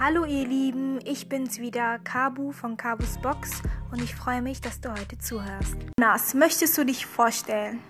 [0.00, 4.80] Hallo ihr Lieben, ich bin's wieder, Kabu von Kabus Box und ich freue mich, dass
[4.80, 5.76] du heute zuhörst.
[5.98, 7.80] Nas, möchtest du dich vorstellen?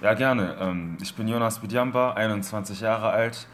[0.00, 0.56] Ja, gerne.
[0.58, 3.48] Ähm, ich bin Jonas Bidiamba, 21 Jahre alt,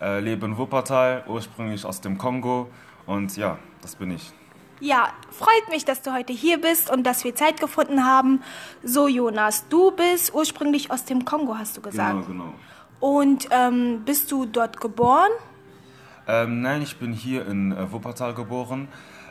[0.00, 2.70] äh, lebe in Wuppertal, ursprünglich aus dem Kongo
[3.04, 4.32] und ja, das bin ich.
[4.80, 8.42] Ja, freut mich, dass du heute hier bist und dass wir Zeit gefunden haben.
[8.82, 12.26] So, Jonas, du bist ursprünglich aus dem Kongo, hast du gesagt.
[12.28, 12.54] Genau, genau.
[12.98, 15.32] Und ähm, bist du dort geboren?
[16.28, 18.88] Ähm, nein, ich bin hier in äh, Wuppertal geboren,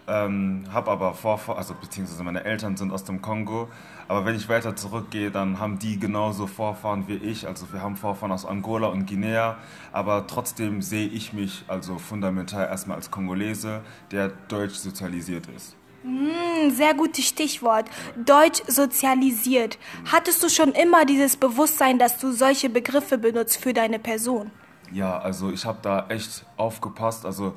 [0.08, 3.70] ähm, habe aber Vorfahren, also beziehungsweise meine Eltern sind aus dem Kongo.
[4.08, 7.48] Aber wenn ich weiter zurückgehe, dann haben die genauso Vorfahren wie ich.
[7.48, 9.58] Also wir haben Vorfahren aus Angola und Guinea.
[9.92, 13.82] Aber trotzdem sehe ich mich also fundamental erstmal als Kongolese,
[14.12, 15.76] der deutsch sozialisiert ist.
[16.04, 17.90] Mm, sehr gutes Stichwort.
[18.16, 19.80] Deutsch sozialisiert.
[20.12, 24.52] Hattest du schon immer dieses Bewusstsein, dass du solche Begriffe benutzt für deine Person?
[24.92, 27.26] Ja, also ich habe da echt aufgepasst.
[27.26, 27.56] Also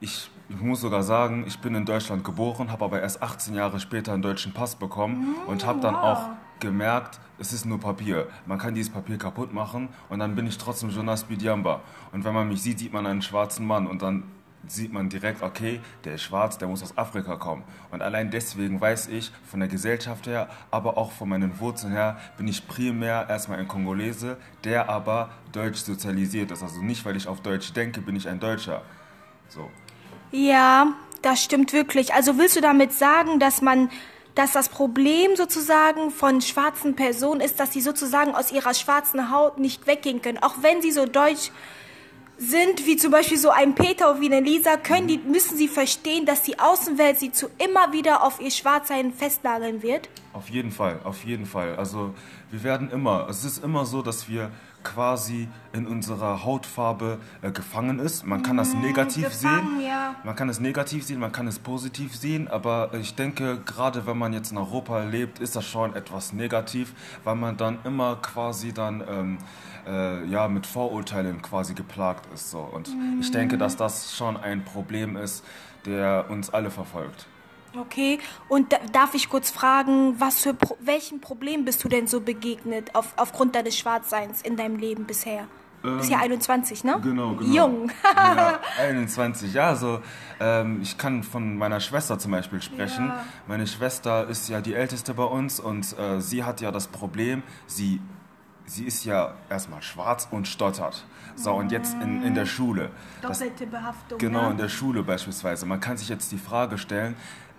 [0.00, 3.80] ich, ich, muss sogar sagen, ich bin in Deutschland geboren, habe aber erst 18 Jahre
[3.80, 6.02] später einen deutschen Pass bekommen mm, und habe dann wow.
[6.02, 6.28] auch
[6.60, 8.26] gemerkt, es ist nur Papier.
[8.46, 11.80] Man kann dieses Papier kaputt machen und dann bin ich trotzdem Jonas Bidiamba.
[12.12, 14.24] Und wenn man mich sieht, sieht man einen schwarzen Mann und dann
[14.66, 17.64] sieht man direkt, okay, der ist schwarz, der muss aus Afrika kommen.
[17.90, 22.18] Und allein deswegen weiß ich, von der Gesellschaft her, aber auch von meinen Wurzeln her,
[22.36, 26.62] bin ich primär erstmal ein Kongolese, der aber deutsch sozialisiert ist.
[26.62, 28.82] Also nicht, weil ich auf Deutsch denke, bin ich ein Deutscher.
[29.48, 29.70] So.
[30.32, 32.12] Ja, das stimmt wirklich.
[32.14, 33.90] Also willst du damit sagen, dass man
[34.34, 39.58] dass das Problem sozusagen von schwarzen Personen ist, dass sie sozusagen aus ihrer schwarzen Haut
[39.58, 41.50] nicht weggehen können, auch wenn sie so deutsch
[42.38, 45.68] sind, wie zum Beispiel so ein Peter oder wie eine Lisa, können die, müssen sie
[45.68, 50.08] verstehen, dass die Außenwelt sie zu immer wieder auf ihr Schwarzsein festnageln wird?
[50.32, 51.74] Auf jeden Fall, auf jeden Fall.
[51.76, 52.14] Also
[52.50, 57.98] wir werden immer, es ist immer so, dass wir quasi in unserer Hautfarbe äh, gefangen
[57.98, 58.26] ist.
[58.26, 59.86] Man kann das mhm, negativ gefangen, sehen.
[59.86, 60.14] Ja.
[60.24, 64.18] Man kann es negativ sehen, man kann es positiv sehen, aber ich denke, gerade wenn
[64.18, 66.94] man jetzt in Europa lebt, ist das schon etwas negativ,
[67.24, 69.38] weil man dann immer quasi dann ähm,
[69.86, 72.50] äh, ja, mit Vorurteilen quasi geplagt ist.
[72.50, 72.60] So.
[72.60, 73.18] Und mhm.
[73.20, 75.44] ich denke, dass das schon ein Problem ist,
[75.86, 77.26] der uns alle verfolgt.
[77.76, 78.18] Okay,
[78.48, 82.94] und darf ich kurz fragen, was für Pro welchen Problem bist du denn so begegnet
[82.94, 85.46] auf, aufgrund deines Schwarzseins in deinem Leben bisher?
[85.84, 86.98] Ähm, Bist ja 21, ne?
[87.02, 87.54] Genau, genau.
[87.54, 87.92] Jung.
[88.16, 90.00] ja, 21, ja, also
[90.40, 93.08] ähm, ich kann von meiner Schwester zum Beispiel sprechen.
[93.08, 93.24] Ja.
[93.46, 97.42] Meine Schwester ist ja die älteste bei uns und äh, sie hat ja das Problem,
[97.66, 98.00] sie
[98.68, 101.04] sie ist ja erstmal schwarz und stottert.
[101.36, 102.90] So, und jetzt in, in der Schule.
[103.22, 104.18] Doppelte Behaftung.
[104.18, 104.50] Genau, ja.
[104.50, 105.66] in der Schule beispielsweise.
[105.66, 107.16] Man kann sich jetzt die Frage stellen,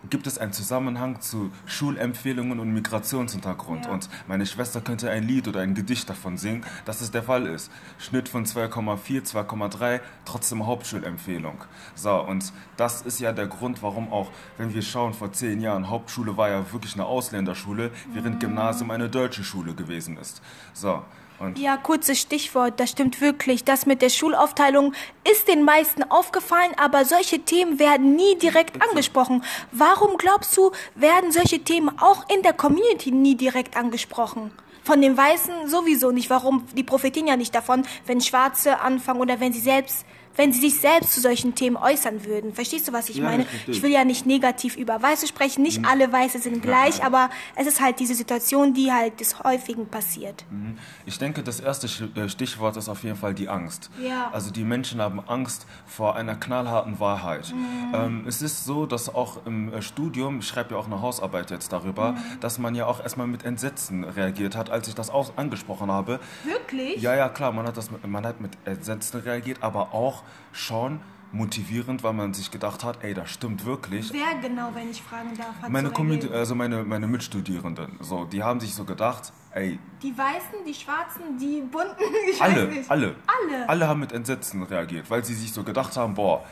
[0.09, 3.85] gibt es einen Zusammenhang zu Schulempfehlungen und Migrationshintergrund.
[3.85, 3.91] Ja.
[3.91, 7.45] Und meine Schwester könnte ein Lied oder ein Gedicht davon singen, dass es der Fall
[7.47, 7.71] ist.
[7.97, 11.63] Schnitt von 2,4, 2,3, trotzdem Hauptschulempfehlung.
[11.95, 15.89] So, und das ist ja der Grund, warum auch, wenn wir schauen, vor zehn Jahren,
[15.89, 18.39] Hauptschule war ja wirklich eine Ausländerschule, während mhm.
[18.39, 20.41] Gymnasium eine deutsche Schule gewesen ist.
[20.73, 21.03] So,
[21.39, 23.63] und ja, kurzes Stichwort, das stimmt wirklich.
[23.63, 24.94] Das mit der Schulaufteilung
[25.29, 29.44] ist den meisten aufgefallen, aber solche Themen werden nie direkt angesprochen.
[29.72, 34.51] Warum glaubst du, werden solche Themen auch in der Community nie direkt angesprochen?
[34.83, 36.29] Von den Weißen sowieso nicht.
[36.29, 36.66] Warum?
[36.75, 40.05] Die profitieren ja nicht davon, wenn Schwarze anfangen oder wenn sie selbst
[40.39, 42.53] wenn sie sich selbst zu solchen Themen äußern würden.
[42.53, 43.45] Verstehst du, was ich ja, meine?
[43.67, 45.63] Ich will ja nicht negativ über Weiße sprechen.
[45.63, 45.85] Nicht mhm.
[45.85, 49.88] alle Weiße sind gleich, ja, aber es ist halt diese Situation, die halt des Häufigen
[49.88, 50.45] passiert.
[50.49, 50.78] Mhm.
[51.05, 53.89] Ich denke, das erste äh, Stichwort ist auf jeden Fall die Angst.
[54.01, 54.29] Ja.
[54.31, 57.53] Also die Menschen haben Angst vor einer knallharten Wahrheit.
[57.53, 57.94] Mhm.
[57.94, 61.51] Ähm, es ist so, dass auch im äh, Studium, ich schreibe ja auch eine Hausarbeit
[61.51, 62.39] jetzt darüber, mhm.
[62.39, 66.22] dass man ja auch erstmal mit Entsetzen reagiert hat, als ich das auch angesprochen habe.
[66.45, 67.01] Wirklich?
[67.01, 71.00] Ja, ja, klar, man hat, das man hat mit Entsetzen reagiert, aber auch schon
[71.31, 74.12] motivierend, weil man sich gedacht hat, ey, das stimmt wirklich.
[74.12, 75.91] Wer genau, wenn ich fragen darf, hat meine
[76.22, 79.79] so also meine, meine Mitstudierenden, so, die haben sich so gedacht, ey.
[80.01, 81.95] Die Weißen, die Schwarzen, die Bunten,
[82.31, 82.91] ich alle, weiß nicht.
[82.91, 86.44] alle, alle, alle haben mit Entsetzen reagiert, weil sie sich so gedacht haben, boah,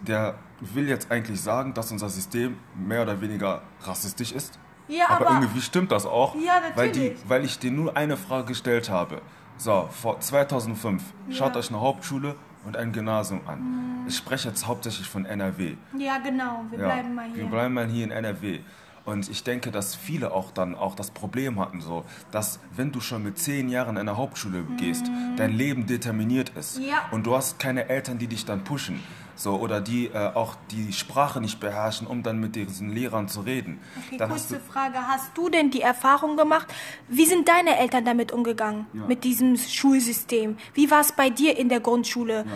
[0.00, 4.58] der will jetzt eigentlich sagen, dass unser System mehr oder weniger rassistisch ist.
[4.88, 6.76] Ja, aber, aber irgendwie stimmt das auch, ja, natürlich.
[6.76, 9.22] weil, die, weil ich dir nur eine Frage gestellt habe.
[9.56, 11.34] So, vor 2005, ja.
[11.36, 13.60] schaut euch eine Hauptschule und ein Gymnasium an.
[13.60, 14.06] Mhm.
[14.08, 15.76] Ich spreche jetzt hauptsächlich von NRW.
[15.98, 16.64] Ja, genau.
[16.70, 17.36] Wir ja, bleiben mal hier.
[17.36, 18.60] Wir bleiben mal hier in NRW.
[19.04, 23.00] Und ich denke, dass viele auch dann auch das Problem hatten, so, dass wenn du
[23.00, 25.36] schon mit zehn Jahren in einer Hauptschule gehst, mhm.
[25.36, 26.78] dein Leben determiniert ist.
[26.78, 27.08] Ja.
[27.10, 29.00] Und du hast keine Eltern, die dich dann pushen.
[29.42, 33.40] So, oder die äh, auch die Sprache nicht beherrschen, um dann mit diesen Lehrern zu
[33.40, 33.80] reden.
[34.06, 34.98] Okay, dann kurze Frage.
[35.08, 36.72] Hast du denn die Erfahrung gemacht?
[37.08, 38.86] Wie sind deine Eltern damit umgegangen?
[38.92, 39.04] Ja.
[39.08, 40.56] Mit diesem Schulsystem?
[40.74, 42.44] Wie war es bei dir in der Grundschule?
[42.46, 42.52] Ja.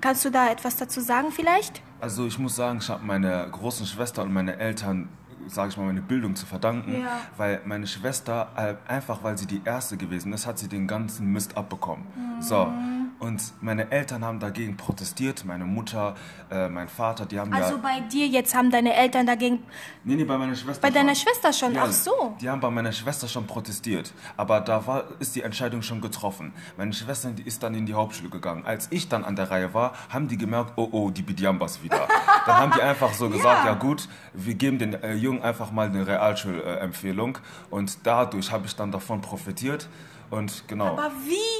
[0.00, 1.82] Kannst du da etwas dazu sagen vielleicht?
[2.00, 5.08] Also ich muss sagen, ich habe meine großen Schwester und meine Eltern
[5.48, 7.20] sage ich mal, meine Bildung zu verdanken, Ja.
[7.38, 11.32] weil meine Schwester, äh, einfach weil sie die Erste gewesen ist, hat sie den ganzen
[11.32, 12.06] Mist abbekommen.
[12.40, 12.70] So,
[13.20, 16.14] und meine Eltern haben dagegen protestiert, meine Mutter,
[16.50, 17.80] äh, mein Vater, die haben Also ja...
[17.82, 19.64] bei dir jetzt haben deine Eltern dagegen.
[20.04, 21.24] Nee, nee, bei meiner Schwester Bei deiner schon.
[21.26, 21.74] Schwester schon?
[21.74, 22.36] Ja, Ach so.
[22.40, 24.12] Die haben bei meiner Schwester schon protestiert.
[24.36, 26.52] Aber da war, ist die Entscheidung schon getroffen.
[26.76, 28.64] Meine Schwester die ist dann in die Hauptschule gegangen.
[28.64, 32.06] Als ich dann an der Reihe war, haben die gemerkt, oh oh, die Bidiambas wieder.
[32.46, 35.88] dann haben die einfach so gesagt, ja gut, wir geben den äh, Jungen einfach mal
[35.88, 37.38] eine Realschulempfehlung.
[37.70, 39.88] und dadurch habe ich dann davon profitiert.
[40.30, 40.88] Und genau.
[40.88, 41.57] Aber wie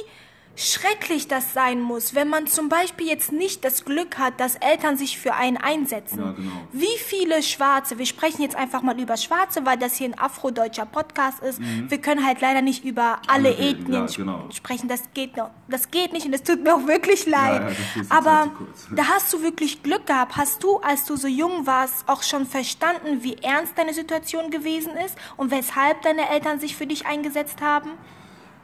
[0.60, 4.96] schrecklich das sein muss, wenn man zum Beispiel jetzt nicht das Glück hat, dass Eltern
[4.96, 6.19] sich für einen einsetzen.
[6.19, 6.50] Ja, genau.
[6.72, 10.84] Wie viele Schwarze, wir sprechen jetzt einfach mal über Schwarze, weil das hier ein afrodeutscher
[10.84, 11.60] Podcast ist.
[11.62, 13.56] Wir können halt leider nicht über alle, Mhm.
[13.56, 14.38] Alle Ethnien ja, genau.
[14.50, 14.88] sp- sprechen.
[14.88, 15.31] Das geht.
[15.69, 17.62] Das geht nicht und es tut mir auch wirklich leid.
[17.94, 18.50] ja, Aber halt
[18.96, 20.37] da hast du wirklich Glück gehabt.
[20.37, 24.93] Hast du, als du so jung warst, auch schon verstanden, wie ernst deine Situation gewesen
[25.06, 27.90] ist und weshalb deine Eltern sich für dich eingesetzt haben?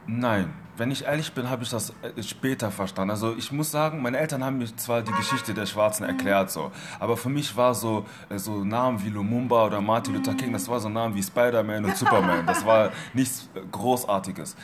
[0.07, 3.11] Nein, wenn ich ehrlich bin, habe ich das äh, später verstanden.
[3.11, 6.71] Also ich muss sagen, meine Eltern haben mir zwar die Geschichte der Schwarzen erklärt, so,
[6.99, 10.67] aber für mich war so, äh, so Namen wie Lumumba oder Martin Luther King, das
[10.67, 12.45] war so Namen wie Spider-Man und Superman.
[12.45, 14.55] Das war nichts äh, Großartiges.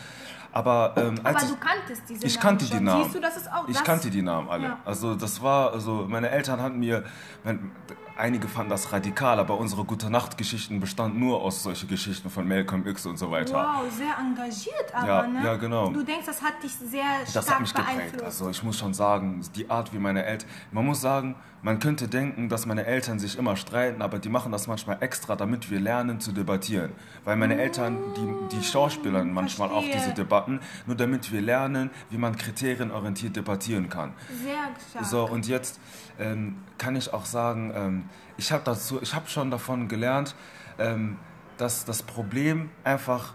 [0.53, 2.77] Aber, ähm, als Aber ich, du kanntest diese ich Namen kannte schon.
[2.77, 3.03] die Namen.
[3.03, 3.83] Siehst du, das ist auch ich das.
[3.85, 4.63] kannte die Namen alle.
[4.65, 4.79] Ja.
[4.83, 7.05] Also das war, also meine Eltern hatten mir,
[7.45, 7.71] mein,
[8.17, 12.47] einige fanden das radikal, aber unsere Gute Nacht Geschichten bestanden nur aus solchen Geschichten von
[12.47, 13.53] Malcolm X und so weiter.
[13.55, 15.43] Wow, sehr engagiert aber, Ja, ne?
[15.43, 15.89] ja, genau.
[15.91, 17.97] Du denkst, das hat dich sehr Das stark hat mich geprägt.
[17.97, 18.23] beeinflusst.
[18.25, 20.49] Also ich muss schon sagen, die Art, wie meine Eltern.
[20.71, 24.51] Man muss sagen, man könnte denken, dass meine Eltern sich immer streiten, aber die machen
[24.51, 26.91] das manchmal extra, damit wir lernen zu debattieren.
[27.23, 29.93] Weil meine Eltern, die, die schauspielern manchmal auch verstehe.
[30.01, 34.13] diese Debatten, nur damit wir lernen, wie man kriterienorientiert debattieren kann.
[34.43, 34.53] Sehr
[34.89, 35.05] stark.
[35.05, 35.79] So, und jetzt
[36.19, 38.00] ähm, kann ich auch sagen, ähm,
[38.37, 40.35] ich habe dazu, ich habe schon davon gelernt,
[40.79, 41.17] ähm,
[41.57, 43.33] dass das Problem einfach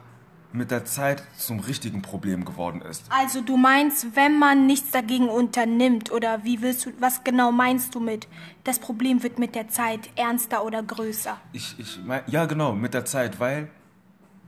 [0.52, 3.04] mit der Zeit zum richtigen Problem geworden ist.
[3.10, 7.94] Also du meinst, wenn man nichts dagegen unternimmt oder wie willst du, was genau meinst
[7.94, 8.26] du mit,
[8.64, 11.36] das Problem wird mit der Zeit ernster oder größer?
[11.52, 13.69] Ich, ich mein, ja, genau, mit der Zeit, weil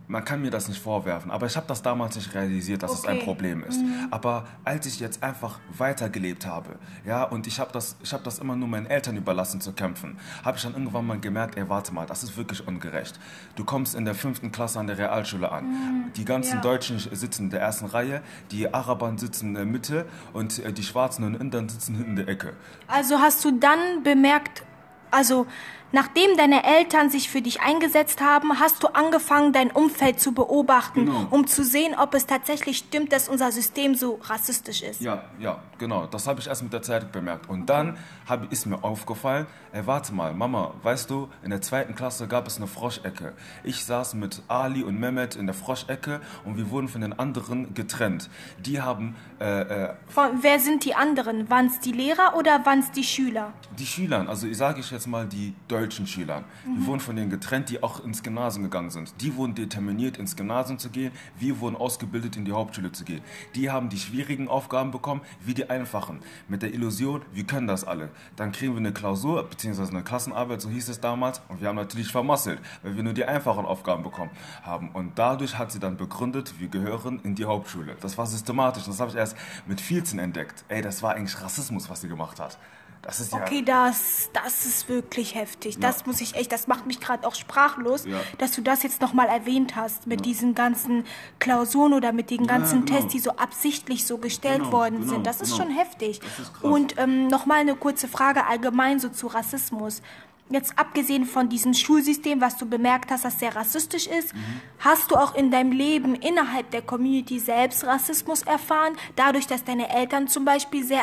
[0.09, 3.05] man kann mir das nicht vorwerfen, aber ich habe das damals nicht realisiert, dass es
[3.05, 3.25] ein Okay.
[3.27, 3.81] Problem ist.
[4.11, 8.39] Aber als ich jetzt einfach weitergelebt habe, ja, und ich habe das, ich habe das
[8.39, 11.93] immer nur meinen Eltern überlassen zu kämpfen, habe ich dann irgendwann mal gemerkt, ey, warte
[11.93, 13.21] mal, das ist wirklich ungerecht.
[13.55, 16.11] Du kommst in der fünften Klasse an der Realschule an.
[16.17, 16.61] Die ganzen Ja.
[16.63, 20.83] Deutschen sitzen in der ersten Reihe, die Arabern sitzen in der Mitte und äh, die
[20.83, 22.55] Schwarzen und Indern sitzen hinten in der Ecke.
[22.87, 24.63] Also hast du dann bemerkt,
[25.11, 25.47] also
[25.93, 31.07] nachdem deine Eltern sich für dich eingesetzt haben, hast du angefangen, dein Umfeld zu beobachten,
[31.07, 31.27] Genau.
[31.31, 35.01] um zu sehen, ob es tatsächlich stimmt, dass unser System so rassistisch ist.
[35.01, 36.07] Ja, ja, genau.
[36.07, 37.49] Das habe ich erst mit der Zeit bemerkt.
[37.49, 37.97] Und dann
[38.29, 42.47] hab, ist mir aufgefallen, ey, warte mal, Mama, weißt du, in der zweiten Klasse gab
[42.47, 43.33] es eine Froschecke.
[43.65, 47.75] Ich saß mit Ali und Mehmet in der Froschecke und wir wurden von den anderen
[47.75, 48.29] getrennt.
[48.59, 51.49] Die haben, äh, äh, Von, wer sind die anderen?
[51.51, 53.53] Waren es die Lehrer oder waren es die Schüler?
[53.79, 57.71] die Schülern, also sage ich jetzt mal die deutschen Schülern, wir wurden von denen getrennt,
[57.71, 59.15] die auch ins Gymnasium gegangen sind.
[59.21, 63.23] Die wurden determiniert, ins Gymnasium zu gehen, wir wurden ausgebildet, in die Hauptschule zu gehen.
[63.55, 66.21] Die haben die schwierigen Aufgaben bekommen, wie die einfachen.
[66.49, 68.11] Mit der Illusion, wir können das alle.
[68.37, 71.77] Dann kriegen wir eine Klausur, beziehungsweise eine Klassenarbeit, so hieß es damals, und wir haben
[71.77, 74.31] natürlich vermasselt, weil wir nur die einfachen Aufgaben bekommen
[74.63, 74.91] haben.
[74.91, 77.97] Und dadurch hat sie dann begründet, wir gehören in die Hauptschule.
[78.01, 79.37] Das war systematisch, das habe ich erst
[79.67, 80.65] mit 14 entdeckt.
[80.69, 82.59] Ey, das war eigentlich Rassismus, was sie gemacht hat.
[83.03, 83.39] Das ist ja...
[83.41, 85.79] Okay, das, das ist wirklich heftig.
[85.79, 88.19] Das muss ich echt, das macht mich gerade auch sprachlos, Ja.
[88.39, 91.05] dass du das jetzt nochmal erwähnt hast mit diesen ganzen
[91.39, 92.99] Klausuren oder mit den ganzen genau.
[92.99, 95.27] Tests, die so absichtlich so gestellt Genau, worden genau, sind.
[95.27, 95.65] Das ist genau.
[95.65, 96.21] schon heftig.
[96.21, 96.63] Ist.
[96.65, 100.03] Und ähm, nochmal eine kurze Frage allgemein so zu Rassismus.
[100.51, 104.39] Jetzt abgesehen von diesem Schulsystem, was du bemerkt hast, das sehr rassistisch ist, Mhm.
[104.79, 109.91] hast du auch in deinem Leben innerhalb der Community selbst Rassismus erfahren, dadurch, dass deine
[109.95, 111.03] Eltern zum Beispiel sehr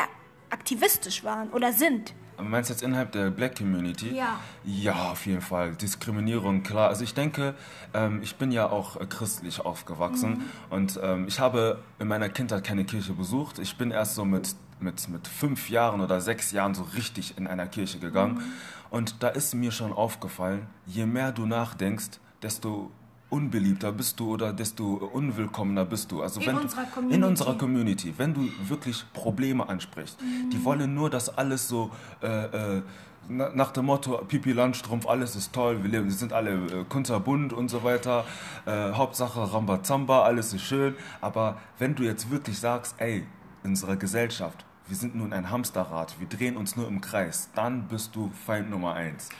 [0.50, 2.14] aktivistisch waren oder sind?
[2.36, 4.14] Aber Meinst du jetzt innerhalb der Black Community?
[4.14, 4.38] Ja.
[4.64, 5.74] Ja, auf jeden Fall.
[5.74, 6.88] Diskriminierung, klar.
[6.88, 7.54] Also ich denke,
[7.94, 12.64] ähm, ich bin ja auch äh, christlich aufgewachsen und ähm, ich habe in meiner Kindheit
[12.64, 13.58] keine Kirche besucht.
[13.58, 17.46] Ich bin erst so mit, mit, mit fünf Jahren oder sechs Jahren so richtig in
[17.46, 18.42] einer Kirche gegangen.
[18.90, 22.90] Und da ist mir schon aufgefallen, je mehr du nachdenkst, desto
[23.30, 26.22] unbeliebter bist du oder desto unwillkommener bist du.
[26.22, 27.24] Also In wenn unserer du, in Community.
[27.28, 30.18] unserer Community, wenn du wirklich Probleme ansprichst,
[30.52, 31.90] die wollen nur, dass alles so
[32.22, 32.82] äh, äh,
[33.28, 36.84] na- nach dem Motto Pipi Landstrumpf, alles ist toll, wir, leben, wir sind alle äh,
[36.88, 38.24] kunterbunt und so weiter,
[38.66, 43.26] äh, Hauptsache Rambazamba, alles ist schön, aber wenn du jetzt wirklich sagst, ey,
[43.64, 47.88] in unserer Gesellschaft wir sind nun ein Hamsterrad, wir drehen uns nur im Kreis, dann
[47.88, 49.30] bist du Feind Nummer eins.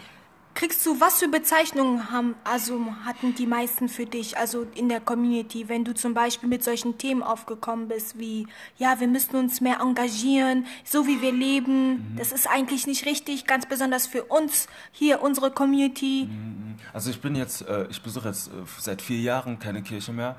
[0.57, 5.01] Kriegst du, was für Bezeichnungen haben, also hatten die meisten für dich, also in der
[5.01, 8.47] Community, wenn du zum Beispiel mit solchen Themen aufgekommen bist, wie,
[8.79, 12.17] ja, wir müssen uns mehr engagieren, so wie wir leben, mhm.
[12.17, 16.27] das ist eigentlich nicht richtig, ganz besonders für uns hier, unsere Community.
[16.31, 16.77] Mhm.
[16.95, 20.37] Also ich bin jetzt, äh, ich besuche jetzt äh, seit vier Jahren keine Kirche mehr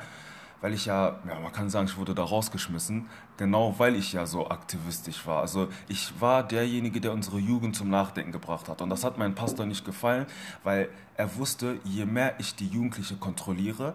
[0.61, 4.25] weil ich ja, ja, man kann sagen, ich wurde da rausgeschmissen, genau weil ich ja
[4.25, 5.41] so aktivistisch war.
[5.41, 8.81] Also ich war derjenige, der unsere Jugend zum Nachdenken gebracht hat.
[8.81, 10.25] Und das hat meinem Pastor nicht gefallen,
[10.63, 13.93] weil er wusste, je mehr ich die Jugendliche kontrolliere,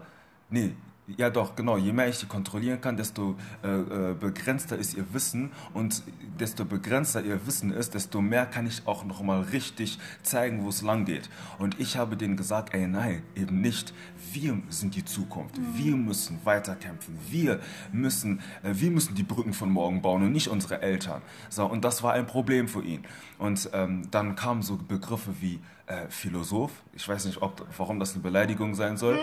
[0.51, 0.75] nee,
[1.09, 1.77] ja, doch, genau.
[1.77, 3.69] Je mehr ich die kontrollieren kann, desto äh,
[4.11, 6.03] äh, begrenzter ist ihr Wissen und
[6.39, 10.69] desto begrenzter ihr Wissen ist, desto mehr kann ich auch noch mal richtig zeigen, wo
[10.69, 11.29] es lang geht.
[11.59, 13.93] Und ich habe denen gesagt, ey, nein, eben nicht.
[14.33, 15.59] Wir sind die Zukunft.
[15.59, 15.65] Mhm.
[15.77, 17.19] Wir müssen weiterkämpfen.
[17.29, 17.59] Wir
[17.91, 21.23] müssen, äh, wir müssen die Brücken von morgen bauen und nicht unsere Eltern.
[21.49, 23.05] So, und das war ein Problem für ihn.
[23.39, 26.71] Und ähm, dann kamen so Begriffe wie äh, Philosoph.
[26.95, 29.19] Ich weiß nicht, ob, warum das eine Beleidigung sein soll.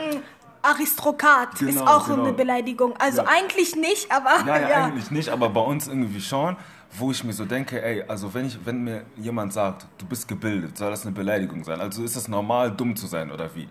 [0.62, 2.24] Aristokrat genau, ist auch genau.
[2.24, 2.96] eine Beleidigung.
[2.98, 3.28] Also ja.
[3.28, 4.44] eigentlich nicht, aber.
[4.46, 4.86] Nein, ja.
[4.86, 6.58] eigentlich nicht, aber bei uns irgendwie schon,
[6.98, 10.28] wo ich mir so denke, ey, also wenn, ich, wenn mir jemand sagt, du bist
[10.28, 11.80] gebildet, soll das eine Beleidigung sein?
[11.80, 13.68] Also ist es normal, dumm zu sein oder wie?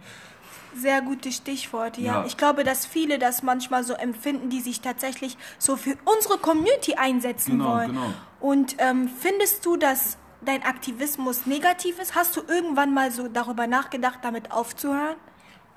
[0.76, 2.21] Sehr gutes Stichwort, ja.
[2.21, 2.25] ja.
[2.26, 6.95] Ich glaube, dass viele das manchmal so empfinden, die sich tatsächlich so für unsere Community
[6.95, 7.88] einsetzen genau, wollen.
[7.88, 8.11] Genau.
[8.40, 12.14] Und ähm, findest du, dass dein Aktivismus negativ ist?
[12.14, 15.16] Hast du irgendwann mal so darüber nachgedacht, damit aufzuhören?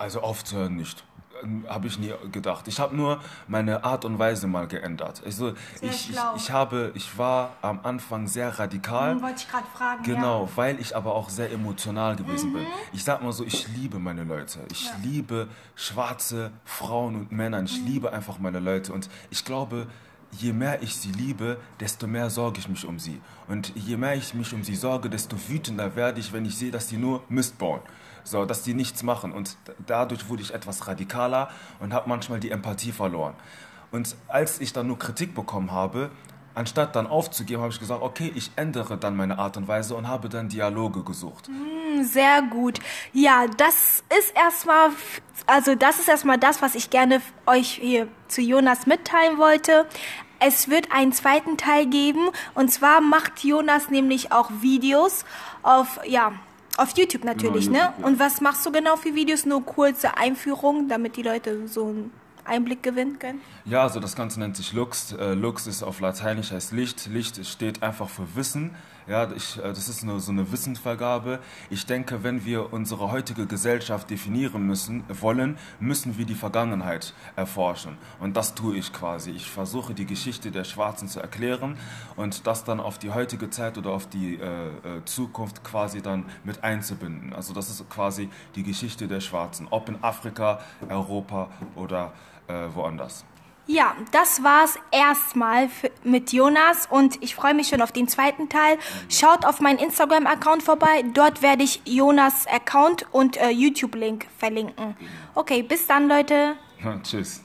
[0.01, 1.03] Also aufzuhören nicht.
[1.43, 2.67] Ähm, habe ich nie gedacht.
[2.67, 5.21] Ich habe nur meine Art und Weise mal geändert.
[5.23, 9.11] Also ich, ich, ich, habe, ich war am Anfang sehr radikal.
[9.11, 10.03] Hm, wollte ich gerade fragen.
[10.03, 10.49] Genau, ja.
[10.55, 12.53] weil ich aber auch sehr emotional gewesen mhm.
[12.53, 12.65] bin.
[12.93, 14.59] Ich sag mal so, ich liebe meine Leute.
[14.71, 14.91] Ich ja.
[15.03, 17.61] liebe schwarze Frauen und Männer.
[17.61, 17.85] Ich mhm.
[17.85, 18.93] liebe einfach meine Leute.
[18.93, 19.85] Und ich glaube,
[20.31, 23.21] je mehr ich sie liebe, desto mehr sorge ich mich um sie.
[23.47, 26.71] Und je mehr ich mich um sie sorge, desto wütender werde ich, wenn ich sehe,
[26.71, 27.81] dass sie nur Mist bauen
[28.23, 29.31] so, dass die nichts machen.
[29.31, 31.49] Und dadurch wurde ich etwas radikaler
[31.79, 33.35] und habe manchmal die Empathie verloren.
[33.91, 36.11] Und als ich dann nur Kritik bekommen habe,
[36.55, 40.07] anstatt dann aufzugeben, habe ich gesagt, okay, ich ändere dann meine Art und Weise und
[40.07, 41.47] habe dann Dialoge gesucht.
[41.47, 42.79] Hm, sehr gut.
[43.13, 44.89] Ja, das ist erstmal,
[45.47, 49.85] also das ist erstmal das, was ich gerne euch hier zu Jonas mitteilen wollte.
[50.39, 55.23] Es wird einen zweiten Teil geben und zwar macht Jonas nämlich auch Videos
[55.61, 56.33] auf, ja,
[56.77, 58.01] auf YouTube natürlich, genau, YouTube, ne?
[58.01, 58.07] Ja.
[58.07, 59.45] Und was machst du genau für Videos?
[59.45, 62.11] Nur kurze Einführungen, damit die Leute so einen
[62.45, 63.41] Einblick gewinnen können?
[63.65, 65.13] Ja, also das Ganze nennt sich Lux.
[65.13, 67.07] Äh, Lux ist auf Lateinisch heißt Licht.
[67.07, 68.75] Licht steht einfach für Wissen.
[69.07, 71.39] Ja, ich, äh, das ist eine, so eine Wissensvergabe.
[71.69, 77.97] Ich denke, wenn wir unsere heutige Gesellschaft definieren müssen, wollen, müssen wir die Vergangenheit erforschen.
[78.19, 79.31] Und das tue ich quasi.
[79.31, 81.77] Ich versuche die Geschichte der Schwarzen zu erklären
[82.15, 86.25] und das dann auf die heutige Zeit oder auf die äh, äh, Zukunft quasi dann
[86.43, 87.33] mit einzubinden.
[87.33, 92.13] Also das ist quasi die Geschichte der Schwarzen, ob in Afrika, Europa oder
[92.47, 93.25] äh, woanders.
[93.67, 95.69] Ja, das war's erstmal
[96.03, 98.77] mit Jonas und ich freue mich schon auf den zweiten Teil.
[99.09, 101.03] Schaut auf meinen Instagram-Account vorbei.
[101.13, 104.95] Dort werde ich Jonas Account und äh, YouTube-Link verlinken.
[105.35, 106.55] Okay, bis dann, Leute.
[107.03, 107.41] Tschüss.